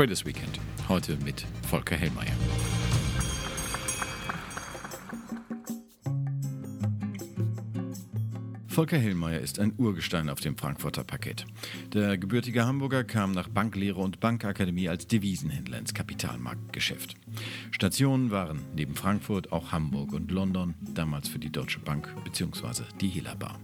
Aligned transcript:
Traders 0.00 0.24
Weekend. 0.24 0.58
Heute 0.88 1.18
mit 1.26 1.44
Volker 1.68 1.94
Hellmeier. 1.94 2.32
Volker 8.66 8.96
Hellmeier 8.96 9.40
ist 9.40 9.58
ein 9.58 9.74
Urgestein 9.76 10.30
auf 10.30 10.40
dem 10.40 10.56
Frankfurter 10.56 11.04
Parkett. 11.04 11.44
Der 11.92 12.16
gebürtige 12.16 12.64
Hamburger 12.64 13.04
kam 13.04 13.32
nach 13.32 13.48
Banklehre 13.48 14.00
und 14.00 14.20
Bankakademie 14.20 14.88
als 14.88 15.06
Devisenhändler 15.06 15.76
ins 15.76 15.92
Kapitalmarktgeschäft. 15.92 17.16
Stationen 17.80 18.30
waren 18.30 18.60
neben 18.76 18.94
Frankfurt 18.94 19.52
auch 19.52 19.72
Hamburg 19.72 20.12
und 20.12 20.30
London, 20.30 20.74
damals 20.82 21.30
für 21.30 21.38
die 21.38 21.48
Deutsche 21.48 21.80
Bank 21.80 22.14
bzw. 22.24 22.82
die 23.00 23.08
Helabar. 23.08 23.58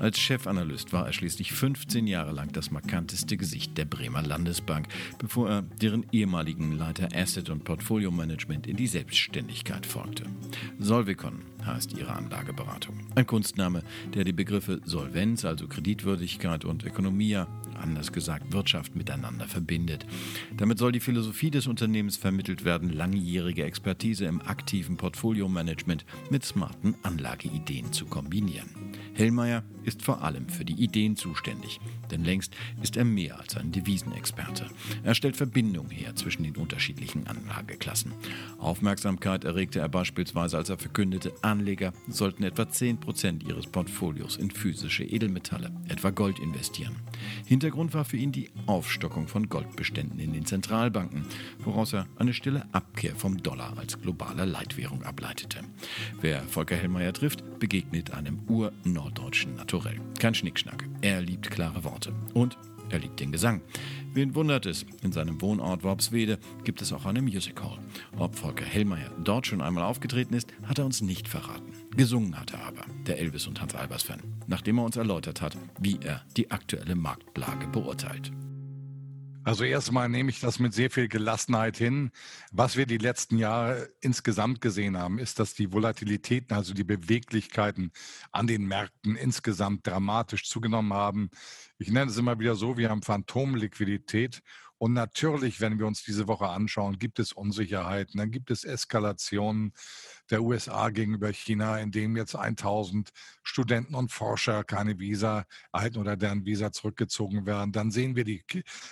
Als 0.00 0.18
Chefanalyst 0.18 0.92
war 0.92 1.06
er 1.06 1.12
schließlich 1.12 1.52
15 1.52 2.08
Jahre 2.08 2.32
lang 2.32 2.50
das 2.50 2.72
markanteste 2.72 3.36
Gesicht 3.36 3.78
der 3.78 3.84
Bremer 3.84 4.22
Landesbank, 4.22 4.88
bevor 5.18 5.48
er 5.48 5.62
deren 5.62 6.04
ehemaligen 6.10 6.72
Leiter 6.72 7.10
Asset 7.14 7.48
und 7.48 7.62
Portfolio 7.62 8.10
Management 8.10 8.66
in 8.66 8.76
die 8.76 8.88
Selbstständigkeit 8.88 9.86
folgte. 9.86 10.24
Solvicon 10.80 11.42
heißt 11.66 11.96
ihre 11.96 12.12
Anlageberatung. 12.12 12.94
Ein 13.14 13.26
Kunstname, 13.26 13.82
der 14.14 14.24
die 14.24 14.32
Begriffe 14.32 14.80
Solvenz, 14.84 15.44
also 15.44 15.66
Kreditwürdigkeit 15.66 16.64
und 16.64 16.84
Ökonomia, 16.84 17.46
anders 17.80 18.12
gesagt 18.12 18.52
Wirtschaft 18.52 18.94
miteinander 18.94 19.46
verbindet. 19.46 20.06
Damit 20.56 20.78
soll 20.78 20.92
die 20.92 21.00
Philosophie 21.00 21.50
des 21.50 21.66
Unternehmens 21.66 22.16
vermittelt 22.16 22.64
werden, 22.64 22.90
langjährige 22.90 23.64
Expertise 23.64 24.26
im 24.26 24.40
aktiven 24.42 24.96
Portfolio-Management 24.96 26.04
mit 26.30 26.44
smarten 26.44 26.94
Anlageideen 27.02 27.92
zu 27.92 28.06
kombinieren. 28.06 28.68
Hellmeier 29.14 29.64
ist 29.82 30.02
vor 30.02 30.22
allem 30.22 30.48
für 30.48 30.64
die 30.64 30.82
Ideen 30.82 31.16
zuständig, 31.16 31.80
denn 32.10 32.24
längst 32.24 32.54
ist 32.82 32.96
er 32.96 33.04
mehr 33.04 33.38
als 33.38 33.56
ein 33.56 33.72
Devisenexperte. 33.72 34.66
Er 35.02 35.14
stellt 35.14 35.36
Verbindungen 35.36 35.90
her 35.90 36.14
zwischen 36.14 36.44
den 36.44 36.56
unterschiedlichen 36.56 37.26
Anlageklassen. 37.26 38.12
Aufmerksamkeit 38.58 39.44
erregte 39.44 39.80
er 39.80 39.88
beispielsweise, 39.88 40.56
als 40.56 40.68
er 40.68 40.78
verkündete, 40.78 41.32
Anleger 41.50 41.92
sollten 42.08 42.44
etwa 42.44 42.62
10% 42.62 43.46
ihres 43.46 43.66
Portfolios 43.66 44.36
in 44.36 44.50
physische 44.50 45.04
Edelmetalle, 45.04 45.70
etwa 45.88 46.10
Gold, 46.10 46.38
investieren. 46.38 46.96
Hintergrund 47.44 47.92
war 47.92 48.04
für 48.04 48.16
ihn 48.16 48.32
die 48.32 48.50
Aufstockung 48.66 49.28
von 49.28 49.48
Goldbeständen 49.48 50.20
in 50.20 50.32
den 50.32 50.46
Zentralbanken, 50.46 51.26
woraus 51.58 51.92
er 51.92 52.06
eine 52.16 52.32
stille 52.32 52.66
Abkehr 52.72 53.14
vom 53.16 53.42
Dollar 53.42 53.76
als 53.76 54.00
globaler 54.00 54.46
Leitwährung 54.46 55.02
ableitete. 55.02 55.60
Wer 56.20 56.42
Volker 56.42 56.76
Hellmeier 56.76 57.12
trifft, 57.12 57.58
begegnet 57.58 58.12
einem 58.12 58.38
urnorddeutschen 58.48 59.56
Naturell. 59.56 60.00
Kein 60.18 60.34
Schnickschnack. 60.34 60.88
Er 61.00 61.20
liebt 61.20 61.50
klare 61.50 61.84
Worte. 61.84 62.12
Und 62.32 62.56
er 62.90 62.98
liebt 62.98 63.20
den 63.20 63.32
Gesang. 63.32 63.60
Wen 64.12 64.34
wundert 64.34 64.66
es? 64.66 64.84
In 65.02 65.12
seinem 65.12 65.40
Wohnort 65.40 65.84
Worpswede 65.84 66.38
gibt 66.64 66.82
es 66.82 66.92
auch 66.92 67.06
eine 67.06 67.22
Music 67.22 67.62
Hall. 67.62 67.78
Ob 68.18 68.34
Volker 68.34 68.64
Hellmeier 68.64 69.10
dort 69.22 69.46
schon 69.46 69.60
einmal 69.60 69.84
aufgetreten 69.84 70.34
ist, 70.34 70.52
hat 70.64 70.78
er 70.80 70.84
uns 70.84 71.00
nicht 71.00 71.28
verraten. 71.28 71.72
Gesungen 71.96 72.38
hat 72.38 72.52
er 72.52 72.64
aber, 72.64 72.84
der 73.06 73.20
Elvis 73.20 73.46
und 73.46 73.60
Hans 73.60 73.76
Albers-Fan, 73.76 74.20
nachdem 74.48 74.78
er 74.78 74.84
uns 74.84 74.96
erläutert 74.96 75.40
hat, 75.40 75.56
wie 75.78 75.98
er 76.02 76.22
die 76.36 76.50
aktuelle 76.50 76.96
Marktlage 76.96 77.68
beurteilt. 77.68 78.32
Also 79.42 79.64
erstmal 79.64 80.08
nehme 80.08 80.30
ich 80.30 80.40
das 80.40 80.58
mit 80.58 80.74
sehr 80.74 80.90
viel 80.90 81.08
Gelassenheit 81.08 81.76
hin. 81.76 82.10
Was 82.52 82.76
wir 82.76 82.84
die 82.84 82.98
letzten 82.98 83.38
Jahre 83.38 83.88
insgesamt 84.00 84.60
gesehen 84.60 84.98
haben, 84.98 85.18
ist, 85.18 85.38
dass 85.38 85.54
die 85.54 85.72
Volatilitäten, 85.72 86.54
also 86.54 86.74
die 86.74 86.84
Beweglichkeiten 86.84 87.90
an 88.32 88.46
den 88.46 88.66
Märkten 88.66 89.16
insgesamt 89.16 89.86
dramatisch 89.86 90.48
zugenommen 90.48 90.92
haben. 90.92 91.30
Ich 91.78 91.90
nenne 91.90 92.10
es 92.10 92.18
immer 92.18 92.38
wieder 92.38 92.54
so, 92.54 92.76
wir 92.76 92.90
haben 92.90 93.02
Phantomliquidität 93.02 94.42
und 94.82 94.94
natürlich, 94.94 95.60
wenn 95.60 95.78
wir 95.78 95.86
uns 95.86 96.02
diese 96.04 96.26
Woche 96.26 96.48
anschauen, 96.48 96.98
gibt 96.98 97.18
es 97.18 97.32
Unsicherheiten, 97.32 98.16
dann 98.16 98.30
gibt 98.30 98.50
es 98.50 98.64
Eskalationen 98.64 99.74
der 100.30 100.42
USA 100.42 100.90
gegenüber 100.90 101.32
China, 101.32 101.78
in 101.78 101.90
dem 101.90 102.16
jetzt 102.16 102.36
1000 102.36 103.10
Studenten 103.42 103.94
und 103.94 104.12
Forscher 104.12 104.64
keine 104.64 104.98
Visa 104.98 105.44
erhalten 105.72 105.98
oder 105.98 106.16
deren 106.16 106.44
Visa 106.44 106.72
zurückgezogen 106.72 107.46
werden. 107.46 107.72
Dann 107.72 107.90
sehen 107.90 108.16
wir 108.16 108.24
die 108.24 108.44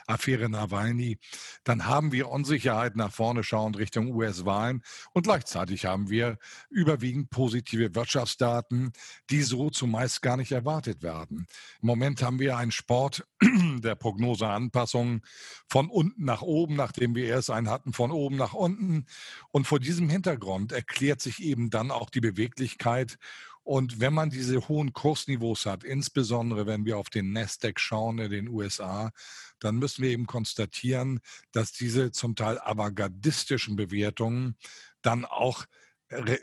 Affäre 0.06 0.48
Nawalny. 0.48 1.18
Dann 1.64 1.86
haben 1.86 2.12
wir 2.12 2.28
Unsicherheiten 2.28 2.98
nach 2.98 3.12
vorne 3.12 3.44
schauend 3.44 3.78
Richtung 3.78 4.14
US-Wahlen. 4.14 4.82
Und 5.12 5.22
gleichzeitig 5.22 5.84
haben 5.84 6.10
wir 6.10 6.38
überwiegend 6.70 7.30
positive 7.30 7.94
Wirtschaftsdaten, 7.94 8.92
die 9.30 9.42
so 9.42 9.70
zumeist 9.70 10.22
gar 10.22 10.36
nicht 10.36 10.52
erwartet 10.52 11.02
werden. 11.02 11.46
Im 11.80 11.86
Moment 11.86 12.22
haben 12.22 12.38
wir 12.38 12.56
einen 12.56 12.72
Sport 12.72 13.26
der 13.42 13.94
Prognoseanpassung 13.94 15.22
von 15.68 15.88
unten 15.88 16.24
nach 16.24 16.42
oben, 16.42 16.74
nachdem 16.76 17.14
wir 17.14 17.26
erst 17.26 17.50
einen 17.50 17.68
hatten 17.68 17.92
von 17.92 18.10
oben 18.10 18.36
nach 18.36 18.54
unten. 18.54 19.06
Und 19.50 19.66
vor 19.66 19.78
diesem 19.78 20.08
Hintergrund 20.08 20.72
erklärt 20.72 21.20
sich 21.20 21.27
eben 21.36 21.70
dann 21.70 21.90
auch 21.90 22.10
die 22.10 22.20
Beweglichkeit. 22.20 23.18
Und 23.62 24.00
wenn 24.00 24.14
man 24.14 24.30
diese 24.30 24.66
hohen 24.68 24.94
Kursniveaus 24.94 25.66
hat, 25.66 25.84
insbesondere 25.84 26.66
wenn 26.66 26.86
wir 26.86 26.96
auf 26.96 27.10
den 27.10 27.32
Nasdaq 27.32 27.78
schauen 27.78 28.18
in 28.18 28.30
den 28.30 28.48
USA, 28.48 29.12
dann 29.58 29.76
müssen 29.76 30.02
wir 30.02 30.10
eben 30.10 30.26
konstatieren, 30.26 31.20
dass 31.52 31.72
diese 31.72 32.10
zum 32.10 32.34
Teil 32.34 32.58
avantgardistischen 32.58 33.76
Bewertungen 33.76 34.56
dann 35.02 35.26
auch 35.26 35.66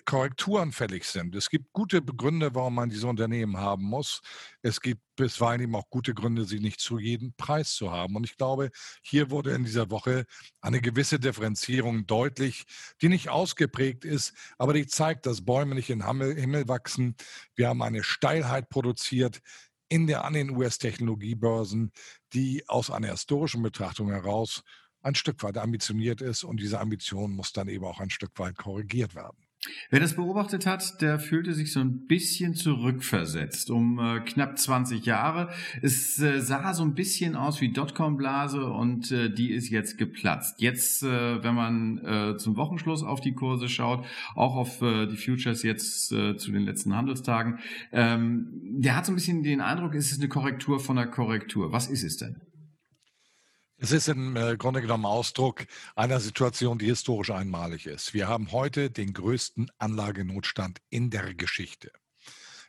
Korrekturen 0.06 0.72
fällig 0.72 1.06
sind. 1.06 1.36
Es 1.36 1.50
gibt 1.50 1.74
gute 1.74 2.03
Gründe, 2.03 2.53
warum 2.53 2.76
man 2.76 2.90
diese 2.90 3.08
Unternehmen 3.08 3.58
haben 3.58 3.84
muss. 3.84 4.22
Es 4.62 4.80
gibt 4.80 5.02
bisweilen 5.16 5.62
eben 5.62 5.76
auch 5.76 5.90
gute 5.90 6.14
Gründe, 6.14 6.46
sie 6.46 6.59
nicht 6.59 6.80
zu 6.80 7.00
jedem 7.00 7.34
Preis 7.34 7.74
zu 7.74 7.92
haben. 7.92 8.16
Und 8.16 8.26
ich 8.26 8.38
glaube, 8.38 8.70
hier 9.02 9.31
wurde 9.31 9.52
in 9.52 9.64
dieser 9.64 9.90
Woche 9.90 10.26
eine 10.62 10.81
gewisse 10.81 11.20
Differenzierung 11.20 12.06
deutlich, 12.06 12.66
die 13.02 13.09
nicht 13.09 13.30
ausgeprägt 13.30 14.06
ist, 14.06 14.34
aber 14.59 14.74
die 14.74 14.86
zeigt, 14.86 15.26
dass 15.26 15.44
Bäume 15.44 15.74
nicht 15.74 15.90
in 15.90 16.06
Himmel 16.06 16.68
wachsen. 16.68 17.16
Wir 17.56 17.70
haben 17.70 17.82
eine 17.82 18.03
Steilheit 18.03 18.70
produziert 18.70 19.42
in 19.90 20.06
der, 20.06 20.26
an 20.26 20.34
den 20.34 20.52
US-Technologiebörsen, 20.52 21.92
die 22.34 22.68
aus 22.68 22.92
einer 22.92 23.12
historischen 23.12 23.64
Betrachtung 23.64 24.12
heraus 24.12 24.64
ein 25.02 25.16
Stück 25.16 25.42
weit 25.44 25.58
ambitioniert 25.58 26.22
ist 26.22 26.44
und 26.44 26.59
diese 26.59 26.80
Ambition 26.80 27.32
muss 27.32 27.52
dann 27.53 27.68
eben 27.68 27.86
auch 27.86 28.00
ein 28.00 28.09
Stück 28.09 28.38
weit 28.38 28.58
korrigiert 28.58 29.16
werden. 29.16 29.44
Wer 29.90 30.00
das 30.00 30.16
beobachtet 30.16 30.66
hat, 30.66 31.02
der 31.02 31.20
fühlte 31.20 31.53
sich 31.53 31.72
so 31.72 31.80
ein 31.80 32.06
bisschen 32.08 32.56
zurückversetzt 32.56 33.70
um 33.70 34.00
äh, 34.00 34.20
knapp 34.22 34.58
20 34.58 35.06
Jahre. 35.06 35.50
Es 35.81 36.20
äh, 36.20 36.42
sah 36.42 36.74
so 36.74 36.84
ein 36.84 36.94
bisschen 36.94 37.36
aus 37.36 37.62
wie 37.62 37.72
Dotcom-Blase 37.72 38.66
und 38.66 39.12
äh, 39.12 39.30
die 39.30 39.52
ist 39.52 39.70
jetzt 39.70 39.98
geplatzt. 39.98 40.62
Jetzt, 40.62 41.03
äh, 41.03 41.44
wenn 41.44 41.56
man 41.56 41.98
äh, 42.00 42.38
zum 42.38 42.58
Wochenschluss 42.58 43.03
auf 43.03 43.22
die 43.22 43.34
Kurse 43.34 43.70
schaut, 43.70 44.06
auch 44.36 44.56
auf 44.56 44.81
äh, 44.81 45.08
die 45.08 45.18
Futures 45.18 45.64
jetzt 45.64 46.08
zu 46.08 46.52
den 46.52 46.64
letzten 46.64 46.96
Handelstagen, 46.96 47.59
ähm, 47.92 48.47
der 48.62 48.96
hat 48.96 49.06
so 49.06 49.12
ein 49.12 49.16
bisschen 49.16 49.44
den 49.44 49.62
Eindruck, 49.62 49.96
es 49.96 50.12
ist 50.12 50.20
eine 50.20 50.30
Korrektur 50.30 50.80
von 50.80 50.96
der 50.96 51.08
Korrektur. 51.08 51.72
Was 51.72 51.88
ist 51.88 52.03
es 52.03 52.18
denn? 52.18 52.42
Es 53.78 53.91
ist 53.91 54.08
im 54.08 54.38
äh, 54.38 54.56
Grunde 54.56 54.81
genommen 54.81 55.06
Ausdruck 55.06 55.66
einer 55.96 56.22
Situation, 56.22 56.78
die 56.78 56.86
historisch 56.86 57.31
einmalig 57.31 57.88
ist. 57.88 58.13
Wir 58.13 58.30
haben 58.30 58.53
heute 58.53 58.90
den 58.90 59.12
größten 59.12 59.69
Anlagenotstand 59.78 60.80
in 60.90 61.09
der 61.09 61.34
Geschichte. 61.34 61.91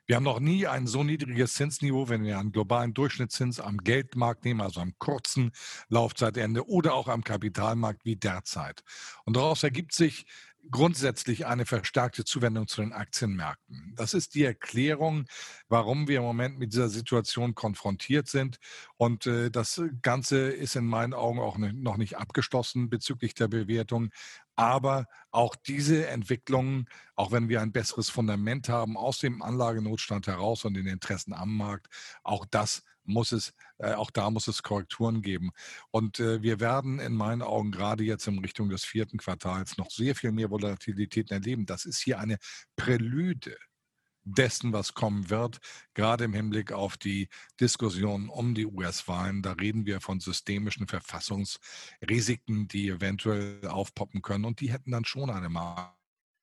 Wir 0.06 0.16
haben 0.16 0.24
noch 0.24 0.40
nie 0.40 0.66
ein 0.66 0.88
so 0.88 1.04
niedriges 1.04 1.54
Zinsniveau, 1.54 2.08
wenn 2.08 2.24
wir 2.24 2.38
einen 2.38 2.50
globalen 2.50 2.92
Durchschnittszins 2.92 3.60
am 3.60 3.78
Geldmarkt 3.78 4.44
nehmen, 4.44 4.60
also 4.60 4.80
am 4.80 4.94
kurzen 4.98 5.52
Laufzeitende 5.88 6.68
oder 6.68 6.94
auch 6.94 7.06
am 7.06 7.22
Kapitalmarkt 7.22 8.04
wie 8.04 8.16
derzeit. 8.16 8.82
Und 9.24 9.36
daraus 9.36 9.62
ergibt 9.62 9.92
sich 9.92 10.26
grundsätzlich 10.70 11.46
eine 11.46 11.66
verstärkte 11.66 12.24
Zuwendung 12.24 12.66
zu 12.66 12.80
den 12.80 12.92
Aktienmärkten. 12.92 13.94
Das 13.96 14.14
ist 14.14 14.34
die 14.34 14.44
Erklärung, 14.44 15.26
warum 15.68 16.08
wir 16.08 16.18
im 16.18 16.24
Moment 16.24 16.58
mit 16.58 16.72
dieser 16.72 16.88
Situation 16.88 17.54
konfrontiert 17.54 18.28
sind. 18.28 18.58
Und 18.96 19.26
äh, 19.26 19.50
das 19.50 19.82
Ganze 20.02 20.48
ist 20.48 20.76
in 20.76 20.86
meinen 20.86 21.14
Augen 21.14 21.40
auch 21.40 21.58
noch 21.58 21.96
nicht 21.96 22.16
abgeschlossen 22.16 22.88
bezüglich 22.88 23.34
der 23.34 23.48
Bewertung. 23.48 24.10
Aber 24.54 25.06
auch 25.30 25.54
diese 25.54 26.06
Entwicklungen, 26.06 26.86
auch 27.14 27.30
wenn 27.30 27.48
wir 27.48 27.60
ein 27.60 27.72
besseres 27.72 28.08
Fundament 28.08 28.68
haben 28.68 28.96
aus 28.96 29.18
dem 29.18 29.42
Anlagenotstand 29.42 30.26
heraus 30.26 30.64
und 30.64 30.74
den 30.74 30.86
Interessen 30.86 31.34
am 31.34 31.56
Markt, 31.56 31.88
auch 32.22 32.46
das 32.50 32.82
muss 33.06 33.32
es, 33.32 33.52
äh, 33.78 33.92
auch 33.92 34.10
da 34.10 34.30
muss 34.30 34.48
es 34.48 34.62
Korrekturen 34.62 35.22
geben. 35.22 35.50
Und 35.90 36.20
äh, 36.20 36.42
wir 36.42 36.60
werden 36.60 36.98
in 36.98 37.14
meinen 37.14 37.42
Augen 37.42 37.70
gerade 37.70 38.04
jetzt 38.04 38.26
in 38.26 38.38
Richtung 38.38 38.68
des 38.68 38.84
vierten 38.84 39.18
Quartals 39.18 39.76
noch 39.78 39.90
sehr 39.90 40.14
viel 40.14 40.32
mehr 40.32 40.50
Volatilitäten 40.50 41.34
erleben. 41.34 41.66
Das 41.66 41.84
ist 41.84 42.00
hier 42.00 42.18
eine 42.18 42.38
Prälude 42.76 43.56
dessen, 44.26 44.72
was 44.72 44.94
kommen 44.94 45.30
wird, 45.30 45.58
gerade 45.94 46.24
im 46.24 46.34
Hinblick 46.34 46.72
auf 46.72 46.96
die 46.96 47.28
Diskussion 47.60 48.28
um 48.28 48.54
die 48.54 48.66
US-Wahlen. 48.66 49.42
Da 49.42 49.52
reden 49.52 49.86
wir 49.86 50.00
von 50.00 50.20
systemischen 50.20 50.88
Verfassungsrisiken, 50.88 52.66
die 52.68 52.88
eventuell 52.88 53.66
aufpoppen 53.68 54.22
können 54.22 54.44
und 54.44 54.60
die 54.60 54.72
hätten 54.72 54.90
dann 54.90 55.04
schon 55.04 55.30
eine 55.30 55.48
Marke 55.48 55.95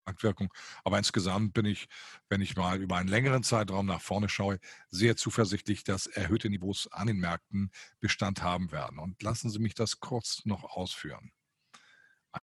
Marktwirkung. 0.06 0.54
Aber 0.84 0.98
insgesamt 0.98 1.54
bin 1.54 1.66
ich, 1.66 1.88
wenn 2.30 2.42
ich 2.42 2.56
mal 2.56 2.82
über 2.82 2.98
einen 2.98 3.10
längeren 3.10 3.44
Zeitraum 3.44 3.86
nach 3.86 4.02
vorne 4.02 4.30
schaue, 4.30 4.60
sehr 4.90 5.16
zuversichtlich, 5.16 5.84
dass 5.84 6.08
erhöhte 6.08 6.50
Niveaus 6.50 6.88
an 6.92 7.08
den 7.08 7.18
Märkten 7.18 7.72
Bestand 8.00 8.42
haben 8.42 8.72
werden. 8.72 9.00
Und 9.00 9.22
lassen 9.24 9.50
Sie 9.50 9.60
mich 9.60 9.76
das 9.76 10.00
kurz 10.00 10.46
noch 10.46 10.64
ausführen. 10.64 11.32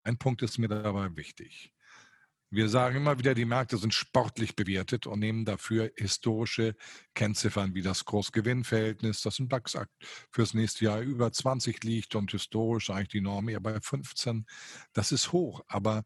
Ein 0.03 0.19
Punkt 0.19 0.43
ist 0.43 0.59
mir 0.59 0.69
dabei 0.69 1.15
wichtig. 1.17 1.73
Wir 2.51 2.69
sagen 2.69 2.97
immer 2.97 3.19
wieder, 3.19 3.35
die 3.35 3.45
Märkte 3.45 3.77
sind 3.77 3.93
sportlich 3.93 4.55
bewertet 4.55 5.09
und 5.09 5.19
nehmen 5.19 5.45
dafür 5.45 5.91
historische 5.97 6.77
Kennziffern 7.13 7.75
wie 7.75 7.83
das 7.83 8.05
Kursgewinnverhältnis, 8.05 9.21
das 9.23 9.41
im 9.41 9.49
DAX 9.49 9.77
fürs 10.31 10.55
nächste 10.55 10.85
Jahr 10.85 11.01
über 11.01 11.33
20 11.33 11.83
liegt 11.83 12.15
und 12.15 12.31
historisch 12.31 12.91
eigentlich 12.91 13.09
die 13.09 13.21
Norm 13.21 13.49
eher 13.49 13.59
bei 13.61 13.81
15. 13.81 14.47
Das 14.93 15.11
ist 15.11 15.33
hoch, 15.33 15.65
aber 15.67 16.05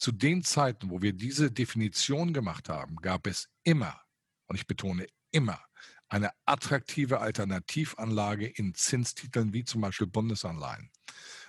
zu 0.00 0.12
den 0.12 0.42
Zeiten, 0.42 0.90
wo 0.90 1.02
wir 1.02 1.12
diese 1.12 1.52
Definition 1.52 2.32
gemacht 2.32 2.68
haben, 2.68 2.96
gab 2.96 3.26
es 3.26 3.50
immer, 3.62 4.00
und 4.46 4.56
ich 4.56 4.66
betone 4.66 5.06
immer, 5.30 5.60
eine 6.08 6.30
attraktive 6.46 7.20
Alternativanlage 7.20 8.46
in 8.46 8.74
Zinstiteln 8.74 9.52
wie 9.52 9.62
zum 9.62 9.82
Beispiel 9.82 10.06
Bundesanleihen. 10.08 10.90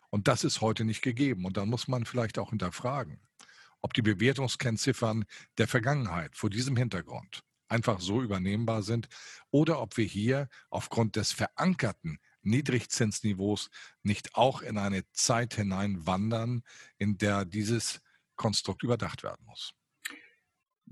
Und 0.09 0.27
das 0.27 0.43
ist 0.43 0.61
heute 0.61 0.83
nicht 0.83 1.01
gegeben. 1.01 1.45
Und 1.45 1.57
dann 1.57 1.69
muss 1.69 1.87
man 1.87 2.05
vielleicht 2.05 2.37
auch 2.37 2.51
hinterfragen, 2.51 3.21
ob 3.81 3.93
die 3.93 4.03
Bewertungskennziffern 4.03 5.25
der 5.57 5.67
Vergangenheit 5.67 6.35
vor 6.35 6.49
diesem 6.49 6.75
Hintergrund 6.75 7.41
einfach 7.69 8.01
so 8.01 8.21
übernehmbar 8.21 8.83
sind 8.83 9.07
oder 9.49 9.81
ob 9.81 9.95
wir 9.95 10.05
hier 10.05 10.49
aufgrund 10.69 11.15
des 11.15 11.31
verankerten 11.31 12.19
Niedrigzinsniveaus 12.41 13.69
nicht 14.03 14.35
auch 14.35 14.61
in 14.61 14.77
eine 14.77 15.09
Zeit 15.13 15.55
hinein 15.55 16.05
wandern, 16.05 16.63
in 16.97 17.17
der 17.17 17.45
dieses 17.45 18.01
Konstrukt 18.41 18.83
überdacht 18.83 19.23
werden 19.23 19.45
muss. 19.45 19.71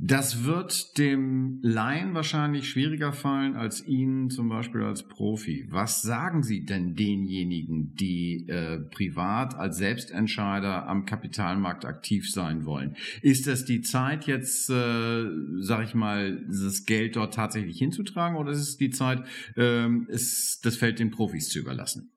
Das 0.02 0.46
wird 0.46 0.98
dem 0.98 1.60
Laien 1.62 2.14
wahrscheinlich 2.14 2.70
schwieriger 2.70 3.12
fallen 3.12 3.58
als 3.58 3.86
Ihnen 3.86 4.30
zum 4.30 4.48
Beispiel 4.48 4.82
als 4.82 5.06
Profi. 5.06 5.66
Was 5.70 6.02
sagen 6.02 6.42
Sie 6.42 6.64
denn 6.64 6.96
denjenigen, 6.96 7.96
die 7.96 8.48
äh, 8.48 8.80
privat 8.80 9.56
als 9.56 9.78
Selbstentscheider 9.78 10.88
am 10.88 11.06
Kapitalmarkt 11.06 11.84
aktiv 11.84 12.32
sein 12.32 12.64
wollen? 12.64 12.96
Ist 13.22 13.46
das 13.46 13.66
die 13.66 13.82
Zeit 13.82 14.26
jetzt, 14.26 14.70
äh, 14.70 15.26
sage 15.60 15.84
ich 15.84 15.94
mal, 15.96 16.46
das 16.48 16.86
Geld 16.86 17.18
dort 17.18 17.34
tatsächlich 17.34 17.78
hinzutragen 17.78 18.38
oder 18.38 18.52
ist 18.52 18.60
es 18.60 18.78
die 18.78 18.92
Zeit, 18.92 19.28
äh, 19.58 19.90
ist 20.08 20.66
das 20.66 20.78
Feld 20.78 21.00
den 21.00 21.12
Profis 21.12 21.50
zu 21.50 21.60
überlassen? 21.60 22.14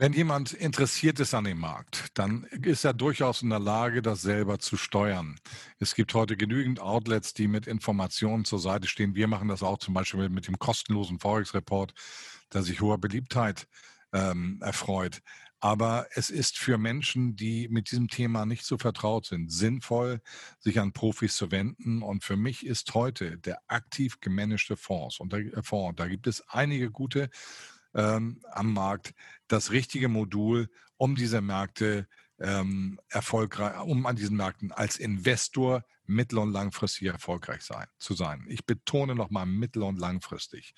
Wenn 0.00 0.14
jemand 0.14 0.54
interessiert 0.54 1.20
ist 1.20 1.34
an 1.34 1.44
dem 1.44 1.58
Markt, 1.58 2.06
dann 2.14 2.44
ist 2.44 2.86
er 2.86 2.94
durchaus 2.94 3.42
in 3.42 3.50
der 3.50 3.58
Lage, 3.58 4.00
das 4.00 4.22
selber 4.22 4.58
zu 4.58 4.78
steuern. 4.78 5.38
Es 5.78 5.94
gibt 5.94 6.14
heute 6.14 6.38
genügend 6.38 6.80
Outlets, 6.80 7.34
die 7.34 7.48
mit 7.48 7.66
Informationen 7.66 8.46
zur 8.46 8.60
Seite 8.60 8.88
stehen. 8.88 9.14
Wir 9.14 9.28
machen 9.28 9.48
das 9.48 9.62
auch 9.62 9.76
zum 9.76 9.92
Beispiel 9.92 10.30
mit 10.30 10.46
dem 10.46 10.58
kostenlosen 10.58 11.18
Forex-Report, 11.18 11.92
der 12.50 12.62
sich 12.62 12.80
hoher 12.80 12.96
Beliebtheit 12.96 13.68
ähm, 14.14 14.58
erfreut. 14.62 15.20
Aber 15.58 16.06
es 16.14 16.30
ist 16.30 16.56
für 16.56 16.78
Menschen, 16.78 17.36
die 17.36 17.68
mit 17.68 17.90
diesem 17.90 18.08
Thema 18.08 18.46
nicht 18.46 18.64
so 18.64 18.78
vertraut 18.78 19.26
sind, 19.26 19.52
sinnvoll, 19.52 20.22
sich 20.60 20.80
an 20.80 20.94
Profis 20.94 21.36
zu 21.36 21.50
wenden. 21.50 22.00
Und 22.00 22.24
für 22.24 22.38
mich 22.38 22.64
ist 22.64 22.94
heute 22.94 23.36
der 23.36 23.60
aktiv 23.66 24.18
gemanagte 24.20 24.78
Fonds, 24.78 25.20
und 25.20 25.34
der, 25.34 25.40
äh, 25.40 25.62
Fonds, 25.62 25.96
da 25.98 26.08
gibt 26.08 26.26
es 26.26 26.40
einige 26.48 26.90
gute 26.90 27.28
ähm, 27.94 28.40
am 28.52 28.72
Markt 28.72 29.14
das 29.48 29.70
richtige 29.70 30.08
Modul, 30.08 30.68
um 30.96 31.14
diese 31.16 31.40
Märkte 31.40 32.08
ähm, 32.38 32.98
erfolgreich, 33.08 33.80
um 33.80 34.06
an 34.06 34.16
diesen 34.16 34.36
Märkten 34.36 34.72
als 34.72 34.96
Investor 34.96 35.84
mittel- 36.06 36.38
und 36.38 36.52
langfristig 36.52 37.08
erfolgreich 37.08 37.62
sein, 37.62 37.86
zu 37.98 38.14
sein. 38.14 38.44
Ich 38.48 38.66
betone 38.66 39.14
nochmal 39.14 39.46
mittel- 39.46 39.84
und 39.84 39.98
langfristig. 39.98 40.74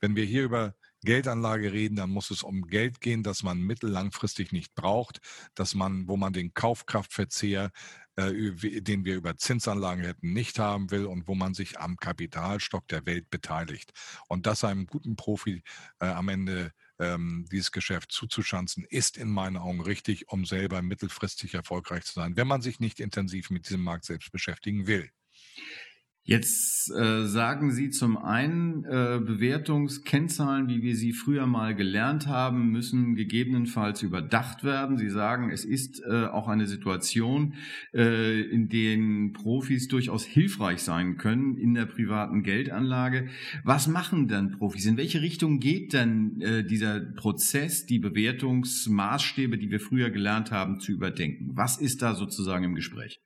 Wenn 0.00 0.16
wir 0.16 0.24
hier 0.24 0.42
über 0.42 0.74
Geldanlage 1.04 1.72
reden, 1.72 1.96
dann 1.96 2.10
muss 2.10 2.30
es 2.30 2.42
um 2.42 2.66
Geld 2.66 3.00
gehen, 3.00 3.22
das 3.22 3.42
man 3.42 3.60
mittellangfristig 3.60 4.52
nicht 4.52 4.74
braucht, 4.74 5.20
dass 5.54 5.74
man, 5.74 6.08
wo 6.08 6.16
man 6.16 6.32
den 6.32 6.54
Kaufkraftverzehr 6.54 7.72
den 8.16 9.04
wir 9.04 9.14
über 9.14 9.36
Zinsanlagen 9.36 10.04
hätten, 10.04 10.32
nicht 10.32 10.58
haben 10.58 10.90
will 10.90 11.06
und 11.06 11.28
wo 11.28 11.34
man 11.34 11.54
sich 11.54 11.78
am 11.78 11.96
Kapitalstock 11.96 12.86
der 12.88 13.06
Welt 13.06 13.30
beteiligt. 13.30 13.92
Und 14.28 14.46
das 14.46 14.64
einem 14.64 14.86
guten 14.86 15.16
Profi 15.16 15.62
äh, 16.00 16.06
am 16.06 16.28
Ende 16.28 16.72
ähm, 16.98 17.46
dieses 17.50 17.72
Geschäft 17.72 18.12
zuzuschanzen, 18.12 18.84
ist 18.88 19.16
in 19.16 19.30
meinen 19.30 19.56
Augen 19.56 19.80
richtig, 19.80 20.28
um 20.28 20.44
selber 20.44 20.82
mittelfristig 20.82 21.54
erfolgreich 21.54 22.04
zu 22.04 22.14
sein, 22.14 22.36
wenn 22.36 22.46
man 22.46 22.62
sich 22.62 22.80
nicht 22.80 23.00
intensiv 23.00 23.50
mit 23.50 23.68
diesem 23.68 23.82
Markt 23.82 24.04
selbst 24.04 24.30
beschäftigen 24.30 24.86
will. 24.86 25.10
Jetzt 26.24 26.88
äh, 26.92 27.26
sagen 27.26 27.72
Sie 27.72 27.90
zum 27.90 28.16
einen, 28.16 28.84
äh, 28.84 29.20
Bewertungskennzahlen, 29.20 30.68
wie 30.68 30.80
wir 30.80 30.94
sie 30.94 31.12
früher 31.12 31.46
mal 31.46 31.74
gelernt 31.74 32.28
haben, 32.28 32.70
müssen 32.70 33.16
gegebenenfalls 33.16 34.02
überdacht 34.02 34.62
werden. 34.62 34.98
Sie 34.98 35.10
sagen, 35.10 35.50
es 35.50 35.64
ist 35.64 36.00
äh, 36.08 36.26
auch 36.26 36.46
eine 36.46 36.68
Situation, 36.68 37.54
äh, 37.92 38.40
in 38.40 38.68
denen 38.68 39.32
Profis 39.32 39.88
durchaus 39.88 40.24
hilfreich 40.24 40.82
sein 40.82 41.16
können 41.16 41.56
in 41.56 41.74
der 41.74 41.86
privaten 41.86 42.44
Geldanlage. 42.44 43.28
Was 43.64 43.88
machen 43.88 44.28
dann 44.28 44.52
Profis? 44.52 44.86
In 44.86 44.96
welche 44.96 45.22
Richtung 45.22 45.58
geht 45.58 45.92
denn 45.92 46.40
äh, 46.40 46.64
dieser 46.64 47.00
Prozess, 47.00 47.84
die 47.84 47.98
Bewertungsmaßstäbe, 47.98 49.58
die 49.58 49.72
wir 49.72 49.80
früher 49.80 50.10
gelernt 50.10 50.52
haben, 50.52 50.78
zu 50.78 50.92
überdenken? 50.92 51.50
Was 51.54 51.80
ist 51.80 52.00
da 52.00 52.14
sozusagen 52.14 52.62
im 52.62 52.76
Gespräch? 52.76 53.20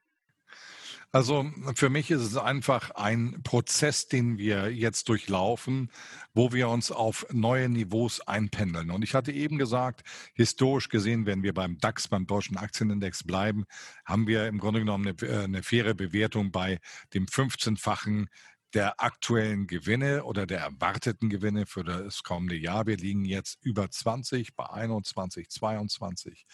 Also 1.13 1.51
für 1.75 1.89
mich 1.89 2.11
ist 2.11 2.23
es 2.23 2.37
einfach 2.37 2.91
ein 2.91 3.43
Prozess, 3.43 4.07
den 4.09 4.39
wir 4.39 4.73
jetzt 4.73 5.09
durchlaufen, 5.09 5.91
wo 6.35 6.53
wir 6.53 6.69
uns 6.69 6.91
auf 6.91 7.27
neue 7.33 7.69
Niveaus 7.69 8.21
einpendeln. 8.21 8.91
Und 8.91 9.03
ich 9.03 9.15
hatte 9.15 9.33
eben 9.33 9.57
gesagt, 9.57 10.03
historisch 10.35 10.89
gesehen, 10.89 11.25
wenn 11.25 11.43
wir 11.43 11.55
beim 11.55 11.79
DAX, 11.79 12.09
beim 12.09 12.27
deutschen 12.27 12.59
Aktienindex 12.59 13.25
bleiben, 13.25 13.65
haben 14.05 14.27
wir 14.27 14.47
im 14.47 14.59
Grunde 14.59 14.81
genommen 14.81 15.09
eine, 15.09 15.29
äh, 15.29 15.45
eine 15.45 15.63
faire 15.63 15.95
Bewertung 15.95 16.51
bei 16.51 16.81
dem 17.15 17.27
15-fachen 17.27 18.29
der 18.75 19.01
aktuellen 19.01 19.67
Gewinne 19.67 20.25
oder 20.25 20.47
der 20.47 20.61
erwarteten 20.61 21.31
Gewinne 21.31 21.65
für 21.65 21.83
das 21.83 22.23
kommende 22.23 22.57
Jahr. 22.57 22.87
Wir 22.87 22.99
liegen 22.99 23.25
jetzt 23.25 23.65
über 23.65 23.91
20 23.91 24.55
bei 24.55 24.69
21, 24.69 25.49
22. 25.49 26.47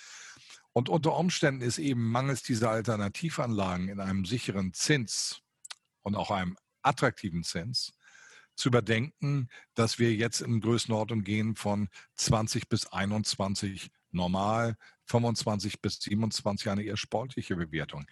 Und 0.72 0.88
unter 0.88 1.16
Umständen 1.16 1.62
ist 1.62 1.78
eben 1.78 2.10
mangels 2.10 2.42
dieser 2.42 2.70
Alternativanlagen 2.70 3.88
in 3.88 4.00
einem 4.00 4.24
sicheren 4.24 4.72
Zins 4.72 5.42
und 6.02 6.14
auch 6.14 6.30
einem 6.30 6.56
attraktiven 6.82 7.42
Zins 7.42 7.92
zu 8.54 8.68
überdenken, 8.68 9.48
dass 9.74 9.98
wir 9.98 10.14
jetzt 10.14 10.40
in 10.40 10.60
Größenordnung 10.60 11.24
gehen 11.24 11.56
von 11.56 11.88
20 12.16 12.68
bis 12.68 12.86
21 12.86 13.90
normal, 14.10 14.76
25 15.06 15.80
bis 15.80 16.00
27 16.00 16.68
eine 16.68 16.82
eher 16.82 16.96
sportliche 16.96 17.56
Bewertung. 17.56 18.06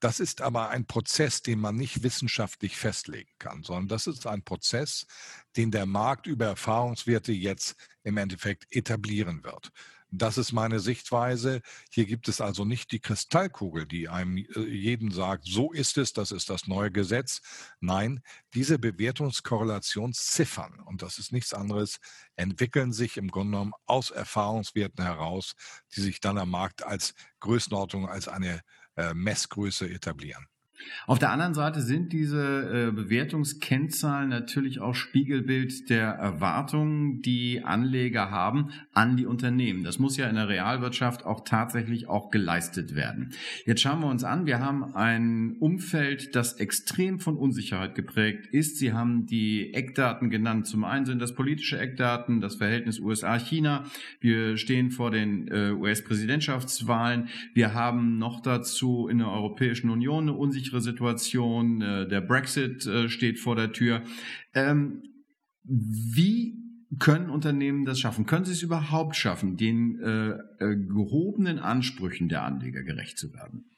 Das 0.00 0.20
ist 0.20 0.42
aber 0.42 0.68
ein 0.68 0.86
Prozess, 0.86 1.42
den 1.42 1.58
man 1.60 1.74
nicht 1.74 2.04
wissenschaftlich 2.04 2.76
festlegen 2.76 3.30
kann, 3.38 3.64
sondern 3.64 3.88
das 3.88 4.06
ist 4.06 4.26
ein 4.26 4.44
Prozess, 4.44 5.06
den 5.56 5.72
der 5.72 5.86
Markt 5.86 6.28
über 6.28 6.46
Erfahrungswerte 6.46 7.32
jetzt 7.32 7.74
im 8.04 8.16
Endeffekt 8.16 8.66
etablieren 8.70 9.42
wird. 9.42 9.70
Das 10.10 10.38
ist 10.38 10.52
meine 10.52 10.80
Sichtweise. 10.80 11.60
Hier 11.90 12.06
gibt 12.06 12.28
es 12.28 12.40
also 12.40 12.64
nicht 12.64 12.92
die 12.92 13.00
Kristallkugel, 13.00 13.86
die 13.86 14.08
einem 14.08 14.38
äh, 14.38 14.60
jeden 14.60 15.10
sagt, 15.10 15.44
so 15.44 15.72
ist 15.72 15.98
es, 15.98 16.14
das 16.14 16.32
ist 16.32 16.48
das 16.48 16.66
neue 16.66 16.90
Gesetz. 16.90 17.42
Nein, 17.80 18.22
diese 18.54 18.78
Bewertungskorrelationsziffern, 18.78 20.80
und 20.80 21.02
das 21.02 21.18
ist 21.18 21.32
nichts 21.32 21.52
anderes, 21.52 21.98
entwickeln 22.36 22.92
sich 22.92 23.18
im 23.18 23.28
Grunde 23.28 23.52
genommen 23.52 23.74
aus 23.84 24.10
Erfahrungswerten 24.10 25.04
heraus, 25.04 25.54
die 25.94 26.00
sich 26.00 26.20
dann 26.20 26.38
am 26.38 26.50
Markt 26.50 26.84
als 26.84 27.14
Größenordnung, 27.40 28.08
als 28.08 28.28
eine 28.28 28.62
äh, 28.96 29.12
Messgröße 29.12 29.90
etablieren. 29.90 30.46
Auf 31.06 31.18
der 31.18 31.30
anderen 31.30 31.54
Seite 31.54 31.80
sind 31.80 32.12
diese 32.12 32.88
äh, 32.88 32.92
Bewertungskennzahlen 32.92 34.28
natürlich 34.28 34.80
auch 34.80 34.94
Spiegelbild 34.94 35.88
der 35.88 36.08
Erwartungen, 36.10 37.22
die 37.22 37.62
Anleger 37.64 38.30
haben 38.30 38.70
an 38.92 39.16
die 39.16 39.26
Unternehmen. 39.26 39.84
Das 39.84 39.98
muss 39.98 40.16
ja 40.16 40.28
in 40.28 40.36
der 40.36 40.48
Realwirtschaft 40.48 41.24
auch 41.24 41.44
tatsächlich 41.44 42.08
auch 42.08 42.30
geleistet 42.30 42.94
werden. 42.94 43.32
Jetzt 43.64 43.80
schauen 43.80 44.00
wir 44.00 44.08
uns 44.08 44.22
an, 44.22 44.46
wir 44.46 44.60
haben 44.60 44.94
ein 44.94 45.56
Umfeld, 45.60 46.36
das 46.36 46.54
extrem 46.54 47.20
von 47.20 47.36
Unsicherheit 47.36 47.94
geprägt 47.94 48.46
ist. 48.46 48.76
Sie 48.76 48.92
haben 48.92 49.26
die 49.26 49.72
Eckdaten 49.74 50.30
genannt. 50.30 50.66
Zum 50.66 50.84
einen 50.84 51.06
sind 51.06 51.20
das 51.20 51.34
politische 51.34 51.78
Eckdaten, 51.78 52.40
das 52.40 52.56
Verhältnis 52.56 53.00
USA-China. 53.00 53.84
Wir 54.20 54.56
stehen 54.56 54.90
vor 54.90 55.10
den 55.10 55.48
äh, 55.48 55.70
US-Präsidentschaftswahlen. 55.70 57.28
Wir 57.54 57.74
haben 57.74 58.18
noch 58.18 58.40
dazu 58.40 59.08
in 59.08 59.18
der 59.18 59.28
Europäischen 59.28 59.90
Union 59.90 60.24
eine 60.24 60.34
Unsicherheit 60.34 60.67
unsichere 60.68 60.80
Situation, 60.80 61.82
äh, 61.82 62.08
der 62.08 62.20
Brexit 62.20 62.86
äh, 62.86 63.08
steht 63.08 63.38
vor 63.38 63.56
der 63.56 63.72
Tür. 63.72 64.02
Ähm, 64.54 65.02
wie 65.64 66.56
können 66.98 67.30
Unternehmen 67.30 67.84
das 67.84 68.00
schaffen? 68.00 68.26
Können 68.26 68.44
sie 68.44 68.52
es 68.52 68.62
überhaupt 68.62 69.16
schaffen, 69.16 69.56
den 69.56 70.00
äh, 70.00 70.36
gehobenen 70.58 71.58
Ansprüchen 71.58 72.28
der 72.28 72.44
Anleger 72.44 72.82
gerecht 72.82 73.18
zu 73.18 73.32
werden? 73.34 73.70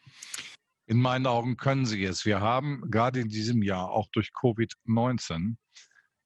In 0.86 1.00
meinen 1.00 1.26
Augen 1.26 1.56
können 1.56 1.86
sie 1.86 2.04
es. 2.04 2.24
Wir 2.24 2.40
haben 2.40 2.90
gerade 2.90 3.20
in 3.20 3.28
diesem 3.28 3.62
Jahr 3.62 3.90
auch 3.90 4.08
durch 4.12 4.30
Covid-19 4.30 5.56